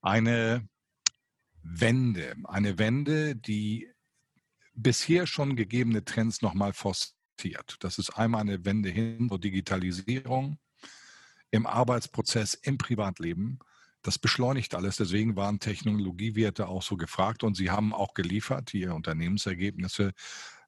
eine 0.01 0.67
Wende, 1.63 2.35
eine 2.45 2.79
Wende, 2.79 3.37
die 3.37 3.89
bisher 4.75 5.27
schon 5.27 5.57
gegebene 5.57 6.05
Trends 6.05 6.43
nochmal 6.43 6.73
forciert. 6.73 7.15
Das 7.81 7.99
ist 7.99 8.11
einmal 8.11 8.43
eine 8.43 8.65
Wende 8.65 8.89
hin 8.89 9.29
zur 9.29 9.39
Digitalisierung 9.39 10.59
im 11.51 11.67
Arbeitsprozess, 11.67 12.55
im 12.55 12.79
Privatleben. 12.79 13.59
Das 14.03 14.19
beschleunigt 14.19 14.75
alles. 14.75 14.97
Deswegen 14.97 15.37
waren 15.37 15.61
Technologiewerte 15.61 16.69
auch 16.69 16.83
so 16.83 16.97
gefragt 16.97 17.43
und 17.43 17.57
sie 17.57 17.71
haben 17.71 17.95
auch 17.95 18.15
geliefert, 18.15 18.73
die 18.73 18.87
Unternehmensergebnisse 18.87 20.13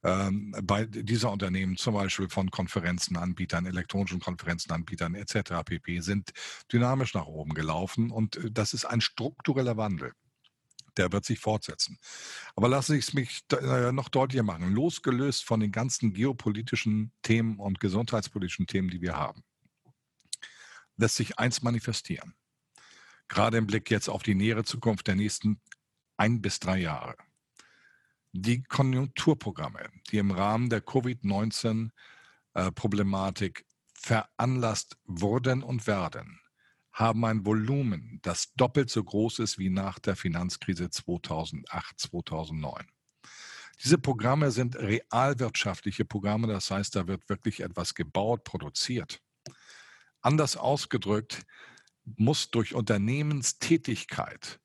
ähm, 0.03 0.55
bei 0.63 0.87
dieser 0.87 1.33
Unternehmen, 1.33 1.77
zum 1.77 1.95
Beispiel 1.95 2.29
von 2.29 2.51
Konferenzenanbietern, 2.51 3.67
elektronischen 3.67 4.21
Konferenzenanbietern 4.21 5.15
etc. 5.15 5.65
pp. 5.65 6.01
sind 6.01 6.31
dynamisch 6.73 7.15
nach 7.15 7.27
oben 7.27 7.55
gelaufen 7.55 8.11
und 8.11 8.37
äh, 8.37 8.51
das 8.51 8.73
ist 8.73 8.85
ein 8.85 9.01
struktureller 9.01 9.77
Wandel 9.77 10.13
der 10.97 11.13
wird 11.13 11.25
sich 11.25 11.39
fortsetzen. 11.39 11.99
Aber 12.55 12.69
lassen 12.69 12.93
Sie 12.93 12.99
es 12.99 13.13
mich 13.13 13.45
noch 13.93 14.09
deutlicher 14.09 14.43
machen. 14.43 14.73
Losgelöst 14.73 15.45
von 15.45 15.61
den 15.61 15.73
ganzen 15.73 16.13
geopolitischen 16.13 17.13
Themen 17.23 17.59
und 17.59 17.81
gesundheitspolitischen 17.81 18.67
Themen, 18.67 18.91
die 18.91 19.01
wir 19.01 19.17
haben, 19.17 19.43
lässt 20.97 21.17
sich 21.17 21.39
eins 21.39 21.63
manifestieren. 21.63 22.35
Gerade 23.29 23.59
im 23.59 23.67
Blick 23.67 23.91
jetzt 23.91 24.09
auf 24.09 24.23
die 24.23 24.35
nähere 24.35 24.65
Zukunft 24.65 25.07
der 25.07 25.17
nächsten 25.17 25.61
ein 26.17 26.41
bis 26.41 26.61
drei 26.61 26.79
Jahre. 26.79 27.17
Die 28.33 28.63
Konjunkturprogramme, 28.63 29.91
die 30.11 30.17
im 30.19 30.31
Rahmen 30.31 30.71
der 30.71 30.81
Covid-19-Problematik 30.81 33.61
äh, 33.61 33.65
veranlasst 33.99 34.97
wurden 35.05 35.63
und 35.63 35.87
werden, 35.87 36.41
haben 36.97 37.27
ein 37.27 37.45
Volumen, 37.45 38.21
das 38.23 38.55
doppelt 38.55 38.89
so 38.89 39.05
groß 39.05 39.41
ist 39.41 39.59
wie 39.59 39.69
nach 39.69 39.99
der 39.99 40.17
Finanzkrise 40.17 40.89
2008, 40.89 42.01
2009. 42.01 42.87
Diese 43.85 43.99
Programme 43.99 44.51
sind 44.51 44.77
realwirtschaftliche 44.77 46.07
Programme, 46.07 46.47
das 46.47 46.71
heißt, 46.71 46.97
da 46.97 47.07
wird 47.07 47.29
wirklich 47.29 47.61
etwas 47.61 47.95
gebaut, 47.95 48.45
produziert. 48.45 49.21
Anders 50.23 50.57
ausgedrückt, 50.57 51.43
muss 52.05 52.51
durch 52.51 52.75
Unternehmenstätigkeit 52.75 54.59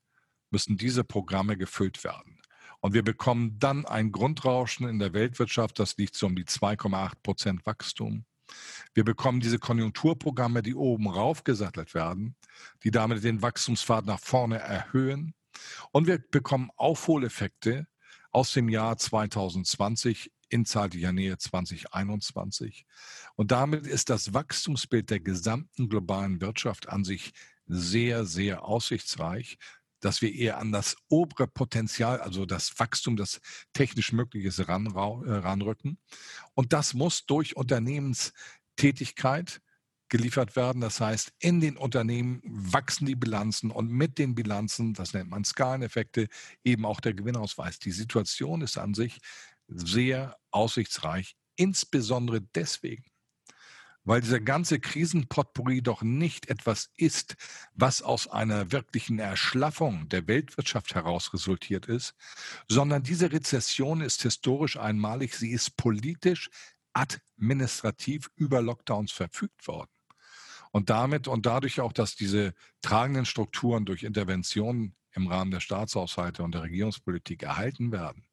müssen 0.51 0.77
diese 0.77 1.03
Programme 1.03 1.57
gefüllt 1.57 2.05
werden. 2.05 2.41
Und 2.79 2.93
wir 2.93 3.03
bekommen 3.03 3.59
dann 3.59 3.85
ein 3.85 4.13
Grundrauschen 4.13 4.87
in 4.87 4.99
der 4.99 5.11
Weltwirtschaft, 5.11 5.79
das 5.79 5.97
liegt 5.97 6.15
so 6.15 6.27
um 6.27 6.35
die 6.37 6.45
2,8 6.45 7.15
Prozent 7.21 7.65
Wachstum. 7.65 8.25
Wir 8.93 9.03
bekommen 9.03 9.39
diese 9.39 9.59
Konjunkturprogramme, 9.59 10.61
die 10.61 10.75
oben 10.75 11.07
raufgesattelt 11.07 11.93
werden, 11.93 12.35
die 12.83 12.91
damit 12.91 13.23
den 13.23 13.41
Wachstumspfad 13.41 14.05
nach 14.05 14.19
vorne 14.19 14.59
erhöhen. 14.59 15.33
Und 15.91 16.07
wir 16.07 16.19
bekommen 16.19 16.69
Aufholeffekte 16.75 17.87
aus 18.31 18.53
dem 18.53 18.69
Jahr 18.69 18.97
2020 18.97 20.31
in 20.49 20.65
zeitlicher 20.65 21.13
Nähe 21.13 21.37
2021. 21.37 22.85
Und 23.35 23.51
damit 23.51 23.87
ist 23.87 24.09
das 24.09 24.33
Wachstumsbild 24.33 25.09
der 25.09 25.21
gesamten 25.21 25.89
globalen 25.89 26.41
Wirtschaft 26.41 26.89
an 26.89 27.03
sich 27.03 27.31
sehr, 27.67 28.25
sehr 28.25 28.65
aussichtsreich 28.65 29.57
dass 30.01 30.21
wir 30.21 30.33
eher 30.33 30.57
an 30.57 30.71
das 30.71 30.97
obere 31.09 31.47
Potenzial, 31.47 32.19
also 32.19 32.45
das 32.45 32.77
Wachstum, 32.79 33.15
das 33.15 33.39
technisch 33.73 34.11
möglich 34.11 34.45
ist, 34.45 34.67
ran, 34.67 34.87
äh, 34.87 35.31
ranrücken. 35.31 35.97
Und 36.53 36.73
das 36.73 36.93
muss 36.93 37.25
durch 37.25 37.55
Unternehmenstätigkeit 37.55 39.61
geliefert 40.09 40.57
werden. 40.57 40.81
Das 40.81 40.99
heißt, 40.99 41.31
in 41.39 41.61
den 41.61 41.77
Unternehmen 41.77 42.41
wachsen 42.43 43.05
die 43.05 43.15
Bilanzen 43.15 43.71
und 43.71 43.89
mit 43.89 44.17
den 44.17 44.35
Bilanzen, 44.35 44.93
das 44.93 45.13
nennt 45.13 45.29
man 45.29 45.45
Skaleneffekte, 45.45 46.27
eben 46.63 46.85
auch 46.85 46.99
der 46.99 47.13
Gewinnausweis. 47.13 47.79
Die 47.79 47.91
Situation 47.91 48.61
ist 48.61 48.77
an 48.77 48.93
sich 48.93 49.19
sehr 49.67 50.37
aussichtsreich, 50.51 51.37
insbesondere 51.55 52.41
deswegen, 52.41 53.05
weil 54.03 54.21
dieser 54.21 54.39
ganze 54.39 54.79
Krisenpotpourri 54.79 55.81
doch 55.81 56.01
nicht 56.01 56.49
etwas 56.49 56.89
ist, 56.95 57.35
was 57.73 58.01
aus 58.01 58.27
einer 58.27 58.71
wirklichen 58.71 59.19
Erschlaffung 59.19 60.09
der 60.09 60.27
Weltwirtschaft 60.27 60.95
heraus 60.95 61.33
resultiert 61.33 61.85
ist, 61.85 62.15
sondern 62.67 63.03
diese 63.03 63.31
Rezession 63.31 64.01
ist 64.01 64.23
historisch 64.23 64.77
einmalig, 64.77 65.35
sie 65.35 65.51
ist 65.51 65.77
politisch, 65.77 66.49
administrativ 66.93 68.29
über 68.35 68.61
Lockdowns 68.61 69.11
verfügt 69.11 69.67
worden. 69.67 69.91
Und 70.71 70.89
damit 70.89 71.27
und 71.27 71.45
dadurch 71.45 71.81
auch, 71.81 71.93
dass 71.93 72.15
diese 72.15 72.53
tragenden 72.81 73.25
Strukturen 73.25 73.85
durch 73.85 74.03
Interventionen 74.03 74.95
im 75.13 75.27
Rahmen 75.27 75.51
der 75.51 75.59
Staatshaushalte 75.59 76.43
und 76.43 76.55
der 76.55 76.63
Regierungspolitik 76.63 77.43
erhalten 77.43 77.91
werden, 77.91 78.25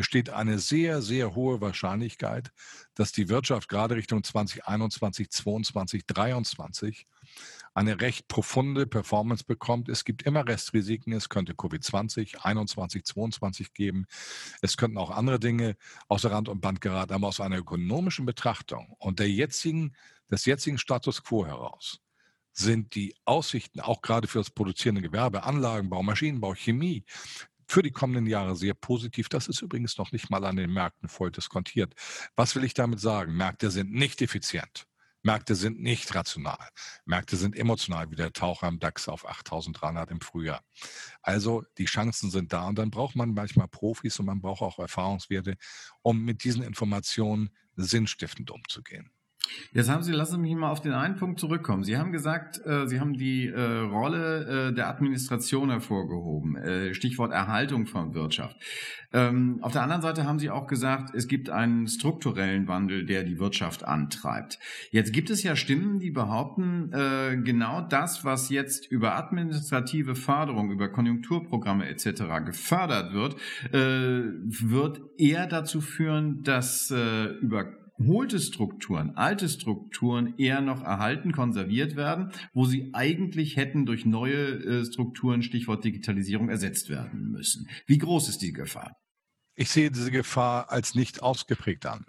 besteht 0.00 0.30
eine 0.30 0.58
sehr, 0.58 1.02
sehr 1.02 1.34
hohe 1.34 1.60
Wahrscheinlichkeit, 1.60 2.52
dass 2.94 3.12
die 3.12 3.28
Wirtschaft 3.28 3.68
gerade 3.68 3.96
Richtung 3.96 4.24
2021, 4.24 5.28
2022, 5.28 6.06
2023 6.06 7.06
eine 7.74 8.00
recht 8.00 8.26
profunde 8.26 8.86
Performance 8.86 9.44
bekommt. 9.44 9.90
Es 9.90 10.06
gibt 10.06 10.22
immer 10.22 10.48
Restrisiken. 10.48 11.12
Es 11.12 11.28
könnte 11.28 11.52
Covid-20, 11.52 12.38
21, 12.38 13.04
22 13.04 13.74
geben. 13.74 14.06
Es 14.62 14.78
könnten 14.78 14.96
auch 14.96 15.10
andere 15.10 15.38
Dinge 15.38 15.76
außer 16.08 16.30
Rand 16.30 16.48
und 16.48 16.62
Band 16.62 16.80
geraten. 16.80 17.12
Aber 17.12 17.28
aus 17.28 17.38
einer 17.38 17.58
ökonomischen 17.58 18.24
Betrachtung 18.24 18.96
und 19.00 19.18
der 19.18 19.28
jetzigen, 19.28 19.94
des 20.30 20.46
jetzigen 20.46 20.78
Status 20.78 21.22
quo 21.22 21.44
heraus 21.44 22.00
sind 22.52 22.94
die 22.94 23.14
Aussichten 23.26 23.80
auch 23.80 24.00
gerade 24.00 24.28
für 24.28 24.38
das 24.38 24.50
produzierende 24.50 25.02
Gewerbe, 25.02 25.44
Anlagenbau, 25.44 26.02
Maschinenbau, 26.02 26.54
Chemie, 26.54 27.04
für 27.70 27.82
die 27.82 27.92
kommenden 27.92 28.26
Jahre 28.26 28.56
sehr 28.56 28.74
positiv. 28.74 29.28
Das 29.28 29.48
ist 29.48 29.62
übrigens 29.62 29.96
noch 29.96 30.12
nicht 30.12 30.28
mal 30.28 30.44
an 30.44 30.56
den 30.56 30.72
Märkten 30.72 31.08
voll 31.08 31.30
diskontiert. 31.30 31.94
Was 32.34 32.56
will 32.56 32.64
ich 32.64 32.74
damit 32.74 33.00
sagen? 33.00 33.36
Märkte 33.36 33.70
sind 33.70 33.92
nicht 33.92 34.20
effizient. 34.22 34.86
Märkte 35.22 35.54
sind 35.54 35.80
nicht 35.80 36.14
rational. 36.14 36.68
Märkte 37.04 37.36
sind 37.36 37.54
emotional, 37.54 38.10
wie 38.10 38.16
der 38.16 38.32
Taucher 38.32 38.66
am 38.66 38.80
DAX 38.80 39.08
auf 39.08 39.28
8300 39.28 40.10
im 40.10 40.20
Frühjahr. 40.20 40.64
Also 41.22 41.62
die 41.78 41.84
Chancen 41.84 42.30
sind 42.30 42.52
da 42.52 42.66
und 42.66 42.76
dann 42.76 42.90
braucht 42.90 43.16
man 43.16 43.34
manchmal 43.34 43.68
Profis 43.68 44.18
und 44.18 44.26
man 44.26 44.40
braucht 44.40 44.62
auch 44.62 44.78
Erfahrungswerte, 44.78 45.56
um 46.02 46.24
mit 46.24 46.42
diesen 46.42 46.62
Informationen 46.62 47.50
sinnstiftend 47.76 48.50
umzugehen. 48.50 49.12
Jetzt 49.72 49.88
haben 49.88 50.02
Sie, 50.02 50.12
lassen 50.12 50.32
Sie 50.32 50.38
mich 50.38 50.54
mal 50.56 50.70
auf 50.70 50.80
den 50.80 50.92
einen 50.92 51.16
Punkt 51.16 51.38
zurückkommen. 51.38 51.84
Sie 51.84 51.96
haben 51.96 52.12
gesagt, 52.12 52.60
äh, 52.64 52.86
Sie 52.86 53.00
haben 53.00 53.14
die 53.14 53.46
äh, 53.46 53.60
Rolle 53.60 54.68
äh, 54.70 54.74
der 54.74 54.88
Administration 54.88 55.70
hervorgehoben, 55.70 56.56
äh, 56.56 56.94
Stichwort 56.94 57.32
Erhaltung 57.32 57.86
von 57.86 58.14
Wirtschaft. 58.14 58.56
Ähm, 59.12 59.58
auf 59.62 59.72
der 59.72 59.82
anderen 59.82 60.02
Seite 60.02 60.24
haben 60.24 60.38
Sie 60.38 60.50
auch 60.50 60.66
gesagt, 60.66 61.14
es 61.14 61.26
gibt 61.26 61.50
einen 61.50 61.88
strukturellen 61.88 62.68
Wandel, 62.68 63.04
der 63.04 63.24
die 63.24 63.38
Wirtschaft 63.38 63.84
antreibt. 63.84 64.58
Jetzt 64.90 65.12
gibt 65.12 65.30
es 65.30 65.42
ja 65.42 65.56
Stimmen, 65.56 65.98
die 65.98 66.10
behaupten, 66.10 66.92
äh, 66.92 67.36
genau 67.36 67.80
das, 67.80 68.24
was 68.24 68.50
jetzt 68.50 68.90
über 68.90 69.16
administrative 69.16 70.14
Förderung, 70.14 70.70
über 70.70 70.88
Konjunkturprogramme 70.88 71.88
etc. 71.88 72.22
gefördert 72.44 73.12
wird, 73.12 73.34
äh, 73.72 74.30
wird 74.48 75.00
eher 75.18 75.46
dazu 75.46 75.80
führen, 75.80 76.42
dass 76.42 76.90
über 76.90 77.79
hohlte 78.06 78.38
Strukturen, 78.38 79.16
alte 79.16 79.48
Strukturen 79.48 80.34
eher 80.38 80.60
noch 80.60 80.82
erhalten, 80.82 81.32
konserviert 81.32 81.96
werden, 81.96 82.32
wo 82.52 82.64
sie 82.64 82.90
eigentlich 82.92 83.56
hätten 83.56 83.86
durch 83.86 84.06
neue 84.06 84.34
äh, 84.34 84.84
Strukturen, 84.84 85.42
Stichwort 85.42 85.84
Digitalisierung, 85.84 86.48
ersetzt 86.48 86.88
werden 86.88 87.30
müssen. 87.30 87.68
Wie 87.86 87.98
groß 87.98 88.28
ist 88.28 88.42
die 88.42 88.52
Gefahr? 88.52 88.96
Ich 89.54 89.70
sehe 89.70 89.90
diese 89.90 90.10
Gefahr 90.10 90.70
als 90.70 90.94
nicht 90.94 91.22
ausgeprägt 91.22 91.86
an 91.86 92.04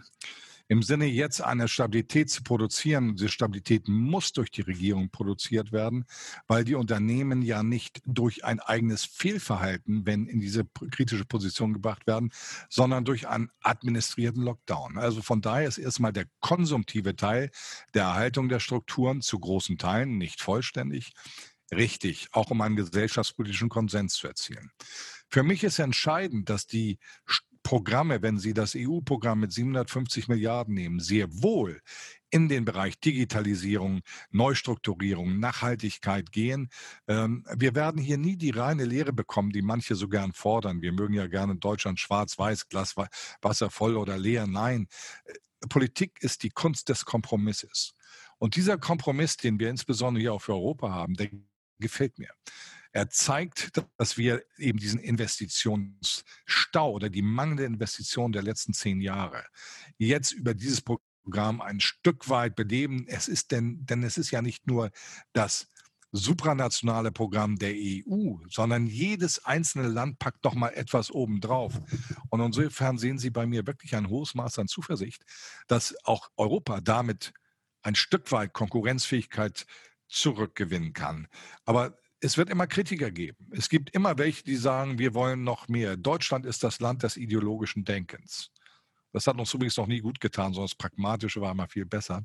im 0.71 0.83
Sinne 0.83 1.05
jetzt 1.05 1.41
eine 1.41 1.67
Stabilität 1.67 2.29
zu 2.29 2.43
produzieren. 2.43 3.17
Diese 3.17 3.27
Stabilität 3.27 3.89
muss 3.89 4.31
durch 4.31 4.51
die 4.51 4.61
Regierung 4.61 5.09
produziert 5.09 5.73
werden, 5.73 6.05
weil 6.47 6.63
die 6.63 6.75
Unternehmen 6.75 7.41
ja 7.41 7.61
nicht 7.61 8.01
durch 8.05 8.45
ein 8.45 8.61
eigenes 8.61 9.03
Fehlverhalten, 9.03 10.05
wenn 10.05 10.27
in 10.27 10.39
diese 10.39 10.63
kritische 10.63 11.25
Position 11.25 11.73
gebracht 11.73 12.07
werden, 12.07 12.31
sondern 12.69 13.03
durch 13.03 13.27
einen 13.27 13.49
administrierten 13.59 14.43
Lockdown. 14.43 14.97
Also 14.97 15.21
von 15.21 15.41
daher 15.41 15.67
ist 15.67 15.77
erstmal 15.77 16.13
der 16.13 16.27
konsumtive 16.39 17.17
Teil 17.17 17.51
der 17.93 18.03
Erhaltung 18.03 18.47
der 18.47 18.61
Strukturen 18.61 19.19
zu 19.19 19.41
großen 19.41 19.77
Teilen, 19.77 20.17
nicht 20.17 20.39
vollständig, 20.39 21.11
richtig, 21.75 22.29
auch 22.31 22.49
um 22.49 22.61
einen 22.61 22.77
gesellschaftspolitischen 22.77 23.67
Konsens 23.67 24.13
zu 24.13 24.25
erzielen. 24.25 24.71
Für 25.27 25.43
mich 25.43 25.65
ist 25.65 25.79
entscheidend, 25.79 26.49
dass 26.49 26.65
die 26.65 26.97
Programme, 27.63 28.21
wenn 28.21 28.39
Sie 28.39 28.53
das 28.53 28.75
EU-Programm 28.75 29.41
mit 29.41 29.53
750 29.53 30.27
Milliarden 30.27 30.73
nehmen, 30.73 30.99
sehr 30.99 31.27
wohl 31.31 31.81
in 32.29 32.47
den 32.49 32.65
Bereich 32.65 32.99
Digitalisierung, 32.99 34.01
Neustrukturierung, 34.31 35.39
Nachhaltigkeit 35.39 36.31
gehen. 36.31 36.69
Ähm, 37.07 37.45
wir 37.55 37.75
werden 37.75 38.01
hier 38.01 38.17
nie 38.17 38.37
die 38.37 38.51
reine 38.51 38.85
Lehre 38.85 39.13
bekommen, 39.13 39.51
die 39.51 39.61
manche 39.61 39.95
so 39.95 40.07
gern 40.07 40.33
fordern. 40.33 40.81
Wir 40.81 40.93
mögen 40.93 41.13
ja 41.13 41.27
gerne 41.27 41.53
in 41.53 41.59
Deutschland 41.59 41.99
schwarz-weiß, 41.99 42.69
Glas 42.69 42.95
Wasser 43.41 43.69
voll 43.69 43.97
oder 43.97 44.17
leer. 44.17 44.47
Nein, 44.47 44.87
Politik 45.69 46.21
ist 46.21 46.43
die 46.43 46.49
Kunst 46.49 46.89
des 46.89 47.05
Kompromisses. 47.05 47.93
Und 48.37 48.55
dieser 48.55 48.77
Kompromiss, 48.77 49.37
den 49.37 49.59
wir 49.59 49.69
insbesondere 49.69 50.21
hier 50.21 50.33
auch 50.33 50.41
für 50.41 50.53
Europa 50.53 50.91
haben, 50.91 51.13
der 51.13 51.29
gefällt 51.79 52.17
mir. 52.17 52.29
Er 52.91 53.09
zeigt, 53.09 53.71
dass 53.97 54.17
wir 54.17 54.43
eben 54.57 54.77
diesen 54.77 54.99
Investitionsstau 54.99 56.91
oder 56.91 57.09
die 57.09 57.21
mangelnde 57.21 57.65
Investition 57.65 58.31
der 58.31 58.43
letzten 58.43 58.73
zehn 58.73 58.99
Jahre 58.99 59.45
jetzt 59.97 60.33
über 60.33 60.53
dieses 60.53 60.81
Programm 60.81 61.61
ein 61.61 61.79
Stück 61.79 62.29
weit 62.29 62.55
beleben. 62.55 63.05
Es 63.07 63.27
ist 63.27 63.51
denn, 63.51 63.85
denn 63.85 64.03
es 64.03 64.17
ist 64.17 64.31
ja 64.31 64.41
nicht 64.41 64.67
nur 64.67 64.91
das 65.33 65.67
supranationale 66.11 67.11
Programm 67.11 67.57
der 67.57 67.73
EU, 67.73 68.35
sondern 68.49 68.85
jedes 68.85 69.45
einzelne 69.45 69.87
Land 69.87 70.19
packt 70.19 70.43
doch 70.43 70.53
mal 70.53 70.69
etwas 70.69 71.09
obendrauf. 71.09 71.79
Und 72.29 72.41
insofern 72.41 72.97
sehen 72.97 73.17
Sie 73.17 73.29
bei 73.29 73.45
mir 73.45 73.65
wirklich 73.65 73.95
ein 73.95 74.09
hohes 74.09 74.35
Maß 74.35 74.59
an 74.59 74.67
Zuversicht, 74.67 75.23
dass 75.67 75.95
auch 76.03 76.29
Europa 76.35 76.81
damit 76.81 77.33
ein 77.81 77.95
Stück 77.95 78.31
weit 78.31 78.51
Konkurrenzfähigkeit 78.53 79.65
zurückgewinnen 80.09 80.91
kann. 80.91 81.27
Aber 81.63 81.97
es 82.21 82.37
wird 82.37 82.49
immer 82.49 82.67
Kritiker 82.67 83.11
geben. 83.11 83.47
Es 83.51 83.67
gibt 83.67 83.89
immer 83.89 84.17
welche, 84.17 84.43
die 84.43 84.55
sagen, 84.55 84.99
wir 84.99 85.13
wollen 85.13 85.43
noch 85.43 85.67
mehr. 85.67 85.97
Deutschland 85.97 86.45
ist 86.45 86.63
das 86.63 86.79
Land 86.79 87.03
des 87.03 87.17
ideologischen 87.17 87.83
Denkens. 87.83 88.51
Das 89.11 89.27
hat 89.27 89.37
uns 89.37 89.53
übrigens 89.53 89.75
noch 89.75 89.87
nie 89.87 89.99
gut 89.99 90.21
getan, 90.21 90.53
sondern 90.53 90.69
das 90.69 90.75
Pragmatische 90.75 91.41
war 91.41 91.51
immer 91.51 91.67
viel 91.67 91.85
besser. 91.85 92.23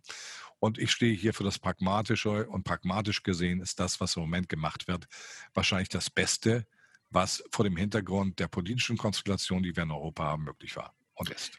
Und 0.61 0.79
ich 0.79 0.93
stehe 0.93 1.15
hier 1.15 1.35
für 1.35 1.45
das 1.45 1.59
Pragmatische 1.59 2.47
und 2.49 2.63
pragmatisch 2.63 3.23
gesehen 3.23 3.61
ist 3.61 3.81
das, 3.81 4.01
was 4.01 4.17
im 4.17 4.23
Moment 4.23 4.49
gemacht 4.49 4.87
wird, 4.87 5.07
wahrscheinlich 5.55 5.89
das 5.89 6.11
Beste, 6.11 6.67
was 7.11 7.43
vor 7.51 7.65
dem 7.65 7.77
Hintergrund 7.77 8.39
der 8.39 8.49
politischen 8.49 8.99
Konstellation, 8.99 9.63
die 9.63 9.75
wir 9.75 9.83
in 9.83 9.91
Europa 9.91 10.25
haben, 10.25 10.45
möglich 10.45 10.77
war 10.77 10.95
und 11.15 11.31
ist. 11.31 11.59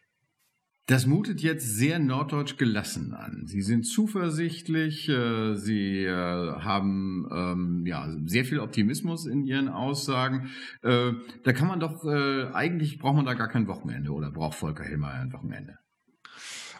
Das 0.88 1.06
mutet 1.06 1.41
jetzt 1.41 1.65
sehr 1.65 2.00
norddeutsch 2.00 2.56
gelassen 2.56 3.13
an. 3.13 3.44
Sie 3.46 3.62
sind 3.62 3.84
zuversichtlich, 3.84 5.10
äh, 5.10 5.56
Sie 5.56 6.06
äh, 6.06 6.13
haben 6.62 7.27
ähm, 7.29 7.86
ja 7.86 8.08
sehr 8.25 8.46
viel 8.46 8.62
Optimismus 8.62 9.25
in 9.25 9.44
Ihren 9.44 9.67
Aussagen. 9.67 10.50
Äh, 10.84 11.12
da 11.44 11.51
kann 11.51 11.67
man 11.67 11.82
doch 11.82 12.06
eigentlich 12.06 13.00
braucht 13.00 13.17
man 13.17 13.25
da 13.25 13.34
gar 13.34 13.50
kein 13.50 13.67
Wochenende 13.67 14.12
oder 14.12 14.32
braucht 14.32 14.58
Volker 14.58 14.86
Hilmer 14.86 15.10
ein 15.10 15.34
Wochenende? 15.34 15.77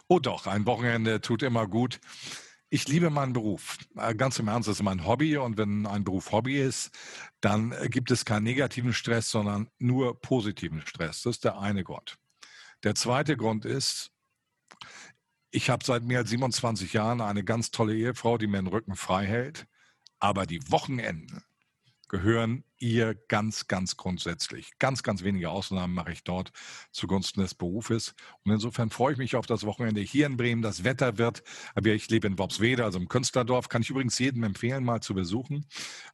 Oh 0.08 0.20
doch, 0.20 0.46
ein 0.46 0.64
Wochenende 0.64 1.20
tut 1.20 1.42
immer 1.42 1.66
gut. 1.66 2.00
Ich 2.70 2.88
liebe 2.88 3.10
meinen 3.10 3.34
Beruf. 3.34 3.76
Ganz 4.16 4.38
im 4.38 4.48
Ernst, 4.48 4.68
das 4.68 4.76
ist 4.76 4.82
mein 4.82 5.06
Hobby. 5.06 5.36
Und 5.36 5.58
wenn 5.58 5.86
ein 5.86 6.04
Beruf 6.04 6.32
Hobby 6.32 6.58
ist, 6.58 6.96
dann 7.42 7.74
gibt 7.90 8.10
es 8.10 8.24
keinen 8.24 8.44
negativen 8.44 8.94
Stress, 8.94 9.30
sondern 9.30 9.68
nur 9.78 10.18
positiven 10.18 10.80
Stress. 10.86 11.24
Das 11.24 11.36
ist 11.36 11.44
der 11.44 11.58
eine 11.58 11.84
Grund. 11.84 12.18
Der 12.84 12.94
zweite 12.94 13.36
Grund 13.36 13.64
ist, 13.64 14.12
ich 15.50 15.70
habe 15.70 15.84
seit 15.84 16.04
mehr 16.04 16.20
als 16.20 16.30
27 16.30 16.92
Jahren 16.92 17.20
eine 17.20 17.42
ganz 17.42 17.70
tolle 17.70 17.94
Ehefrau, 17.94 18.38
die 18.38 18.46
mir 18.46 18.58
den 18.58 18.66
Rücken 18.66 18.96
frei 18.96 19.26
hält. 19.26 19.66
Aber 20.20 20.46
die 20.46 20.60
Wochenenden 20.70 21.42
gehören 22.08 22.64
ihr 22.78 23.14
ganz, 23.28 23.66
ganz 23.66 23.96
grundsätzlich. 23.96 24.72
Ganz, 24.78 25.02
ganz 25.02 25.22
wenige 25.22 25.50
Ausnahmen 25.50 25.94
mache 25.94 26.12
ich 26.12 26.24
dort 26.24 26.52
zugunsten 26.92 27.40
des 27.40 27.54
Berufes. 27.54 28.14
Und 28.44 28.52
insofern 28.52 28.90
freue 28.90 29.12
ich 29.12 29.18
mich 29.18 29.36
auf 29.36 29.46
das 29.46 29.64
Wochenende 29.64 30.00
hier 30.00 30.26
in 30.26 30.36
Bremen. 30.36 30.62
Das 30.62 30.84
Wetter 30.84 31.18
wird, 31.18 31.42
aber 31.74 31.90
ich 31.90 32.08
lebe 32.08 32.26
in 32.26 32.38
Worpswede, 32.38 32.84
also 32.84 32.98
im 32.98 33.08
Künstlerdorf, 33.08 33.68
kann 33.68 33.82
ich 33.82 33.90
übrigens 33.90 34.18
jedem 34.18 34.42
empfehlen, 34.44 34.84
mal 34.84 35.00
zu 35.00 35.14
besuchen. 35.14 35.66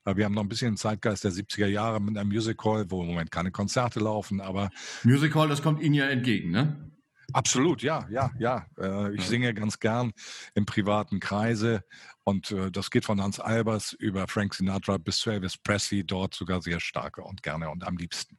Wir 0.04 0.24
haben 0.24 0.34
noch 0.34 0.42
ein 0.42 0.48
bisschen 0.48 0.72
den 0.72 0.76
Zeitgeist 0.76 1.24
der 1.24 1.32
70er 1.32 1.66
Jahre 1.66 2.00
mit 2.00 2.16
einem 2.16 2.30
Musical, 2.30 2.86
wo 2.90 3.02
im 3.02 3.08
Moment 3.08 3.30
keine 3.30 3.50
Konzerte 3.50 4.00
laufen, 4.00 4.40
aber. 4.40 4.70
Musical, 5.02 5.48
das 5.48 5.62
kommt 5.62 5.82
Ihnen 5.82 5.94
ja 5.94 6.08
entgegen, 6.08 6.50
ne? 6.50 6.90
Absolut, 7.32 7.82
ja, 7.82 8.06
ja, 8.10 8.30
ja. 8.38 8.66
Äh, 8.78 9.14
ich 9.14 9.22
singe 9.22 9.54
ganz 9.54 9.80
gern 9.80 10.12
im 10.54 10.66
privaten 10.66 11.20
Kreise 11.20 11.82
und 12.24 12.50
äh, 12.50 12.70
das 12.70 12.90
geht 12.90 13.04
von 13.04 13.20
Hans 13.22 13.38
Albers 13.38 13.92
über 13.92 14.26
Frank 14.28 14.54
Sinatra 14.54 14.98
bis 14.98 15.18
zu 15.18 15.30
Elvis 15.30 15.56
Presley, 15.56 16.04
dort 16.04 16.34
sogar 16.34 16.62
sehr 16.62 16.80
stark 16.80 17.18
und 17.18 17.42
gerne 17.42 17.70
und 17.70 17.84
am 17.84 17.96
liebsten. 17.96 18.38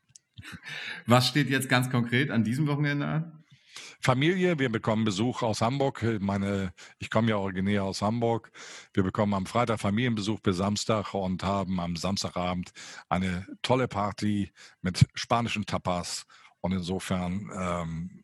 Was 1.05 1.27
steht 1.27 1.49
jetzt 1.49 1.69
ganz 1.69 1.89
konkret 1.89 2.29
an 2.29 2.43
diesem 2.43 2.67
Wochenende 2.67 3.05
an? 3.05 3.45
Familie, 3.99 4.59
wir 4.59 4.69
bekommen 4.69 5.03
Besuch 5.03 5.41
aus 5.41 5.61
Hamburg. 5.61 6.03
Meine, 6.19 6.73
ich 6.99 7.09
komme 7.09 7.29
ja 7.29 7.37
originär 7.37 7.83
aus 7.83 8.01
Hamburg. 8.01 8.51
Wir 8.93 9.03
bekommen 9.03 9.33
am 9.33 9.45
Freitag 9.45 9.79
Familienbesuch 9.79 10.39
bis 10.39 10.57
Samstag 10.57 11.13
und 11.13 11.43
haben 11.43 11.79
am 11.79 11.95
Samstagabend 11.95 12.71
eine 13.09 13.45
tolle 13.61 13.87
Party 13.87 14.51
mit 14.81 15.05
spanischen 15.13 15.65
Tapas. 15.65 16.25
Und 16.61 16.71
insofern 16.71 17.49
ähm, 17.53 18.23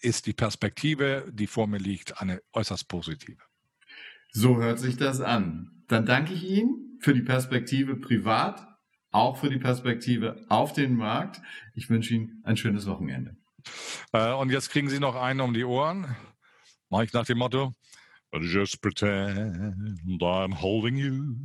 ist 0.00 0.26
die 0.26 0.34
Perspektive, 0.34 1.28
die 1.32 1.46
vor 1.46 1.66
mir 1.66 1.78
liegt, 1.78 2.20
eine 2.20 2.40
äußerst 2.52 2.88
positive. 2.88 3.42
So 4.38 4.58
hört 4.58 4.78
sich 4.78 4.98
das 4.98 5.22
an. 5.22 5.70
Dann 5.88 6.04
danke 6.04 6.34
ich 6.34 6.44
Ihnen 6.44 6.98
für 7.00 7.14
die 7.14 7.22
Perspektive 7.22 7.96
privat, 7.96 8.68
auch 9.10 9.38
für 9.38 9.48
die 9.48 9.56
Perspektive 9.56 10.44
auf 10.50 10.74
den 10.74 10.94
Markt. 10.94 11.40
Ich 11.74 11.88
wünsche 11.88 12.12
Ihnen 12.12 12.42
ein 12.44 12.58
schönes 12.58 12.86
Wochenende. 12.86 13.34
Äh, 14.12 14.34
und 14.34 14.50
jetzt 14.50 14.68
kriegen 14.68 14.90
Sie 14.90 15.00
noch 15.00 15.16
einen 15.16 15.40
um 15.40 15.54
die 15.54 15.64
Ohren. 15.64 16.14
Mache 16.90 17.04
ich 17.04 17.14
nach 17.14 17.24
dem 17.24 17.38
Motto: 17.38 17.72
Just 18.34 18.82
pretend 18.82 20.20
I'm 20.20 20.60
holding 20.60 20.96
you. 20.96 21.36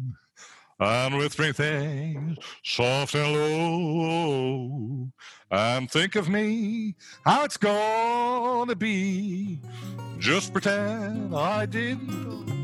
And 0.78 1.18
with 1.18 1.34
three 1.34 1.54
things 1.54 2.40
soft 2.62 3.16
and 3.16 3.34
low. 3.34 5.12
And 5.50 5.90
think 5.90 6.18
of 6.18 6.28
me, 6.28 6.96
how 7.24 7.46
it's 7.46 7.58
gonna 7.58 8.76
be. 8.76 9.62
Just 10.20 10.52
pretend 10.52 11.34
I 11.34 11.66
didn't 11.66 12.61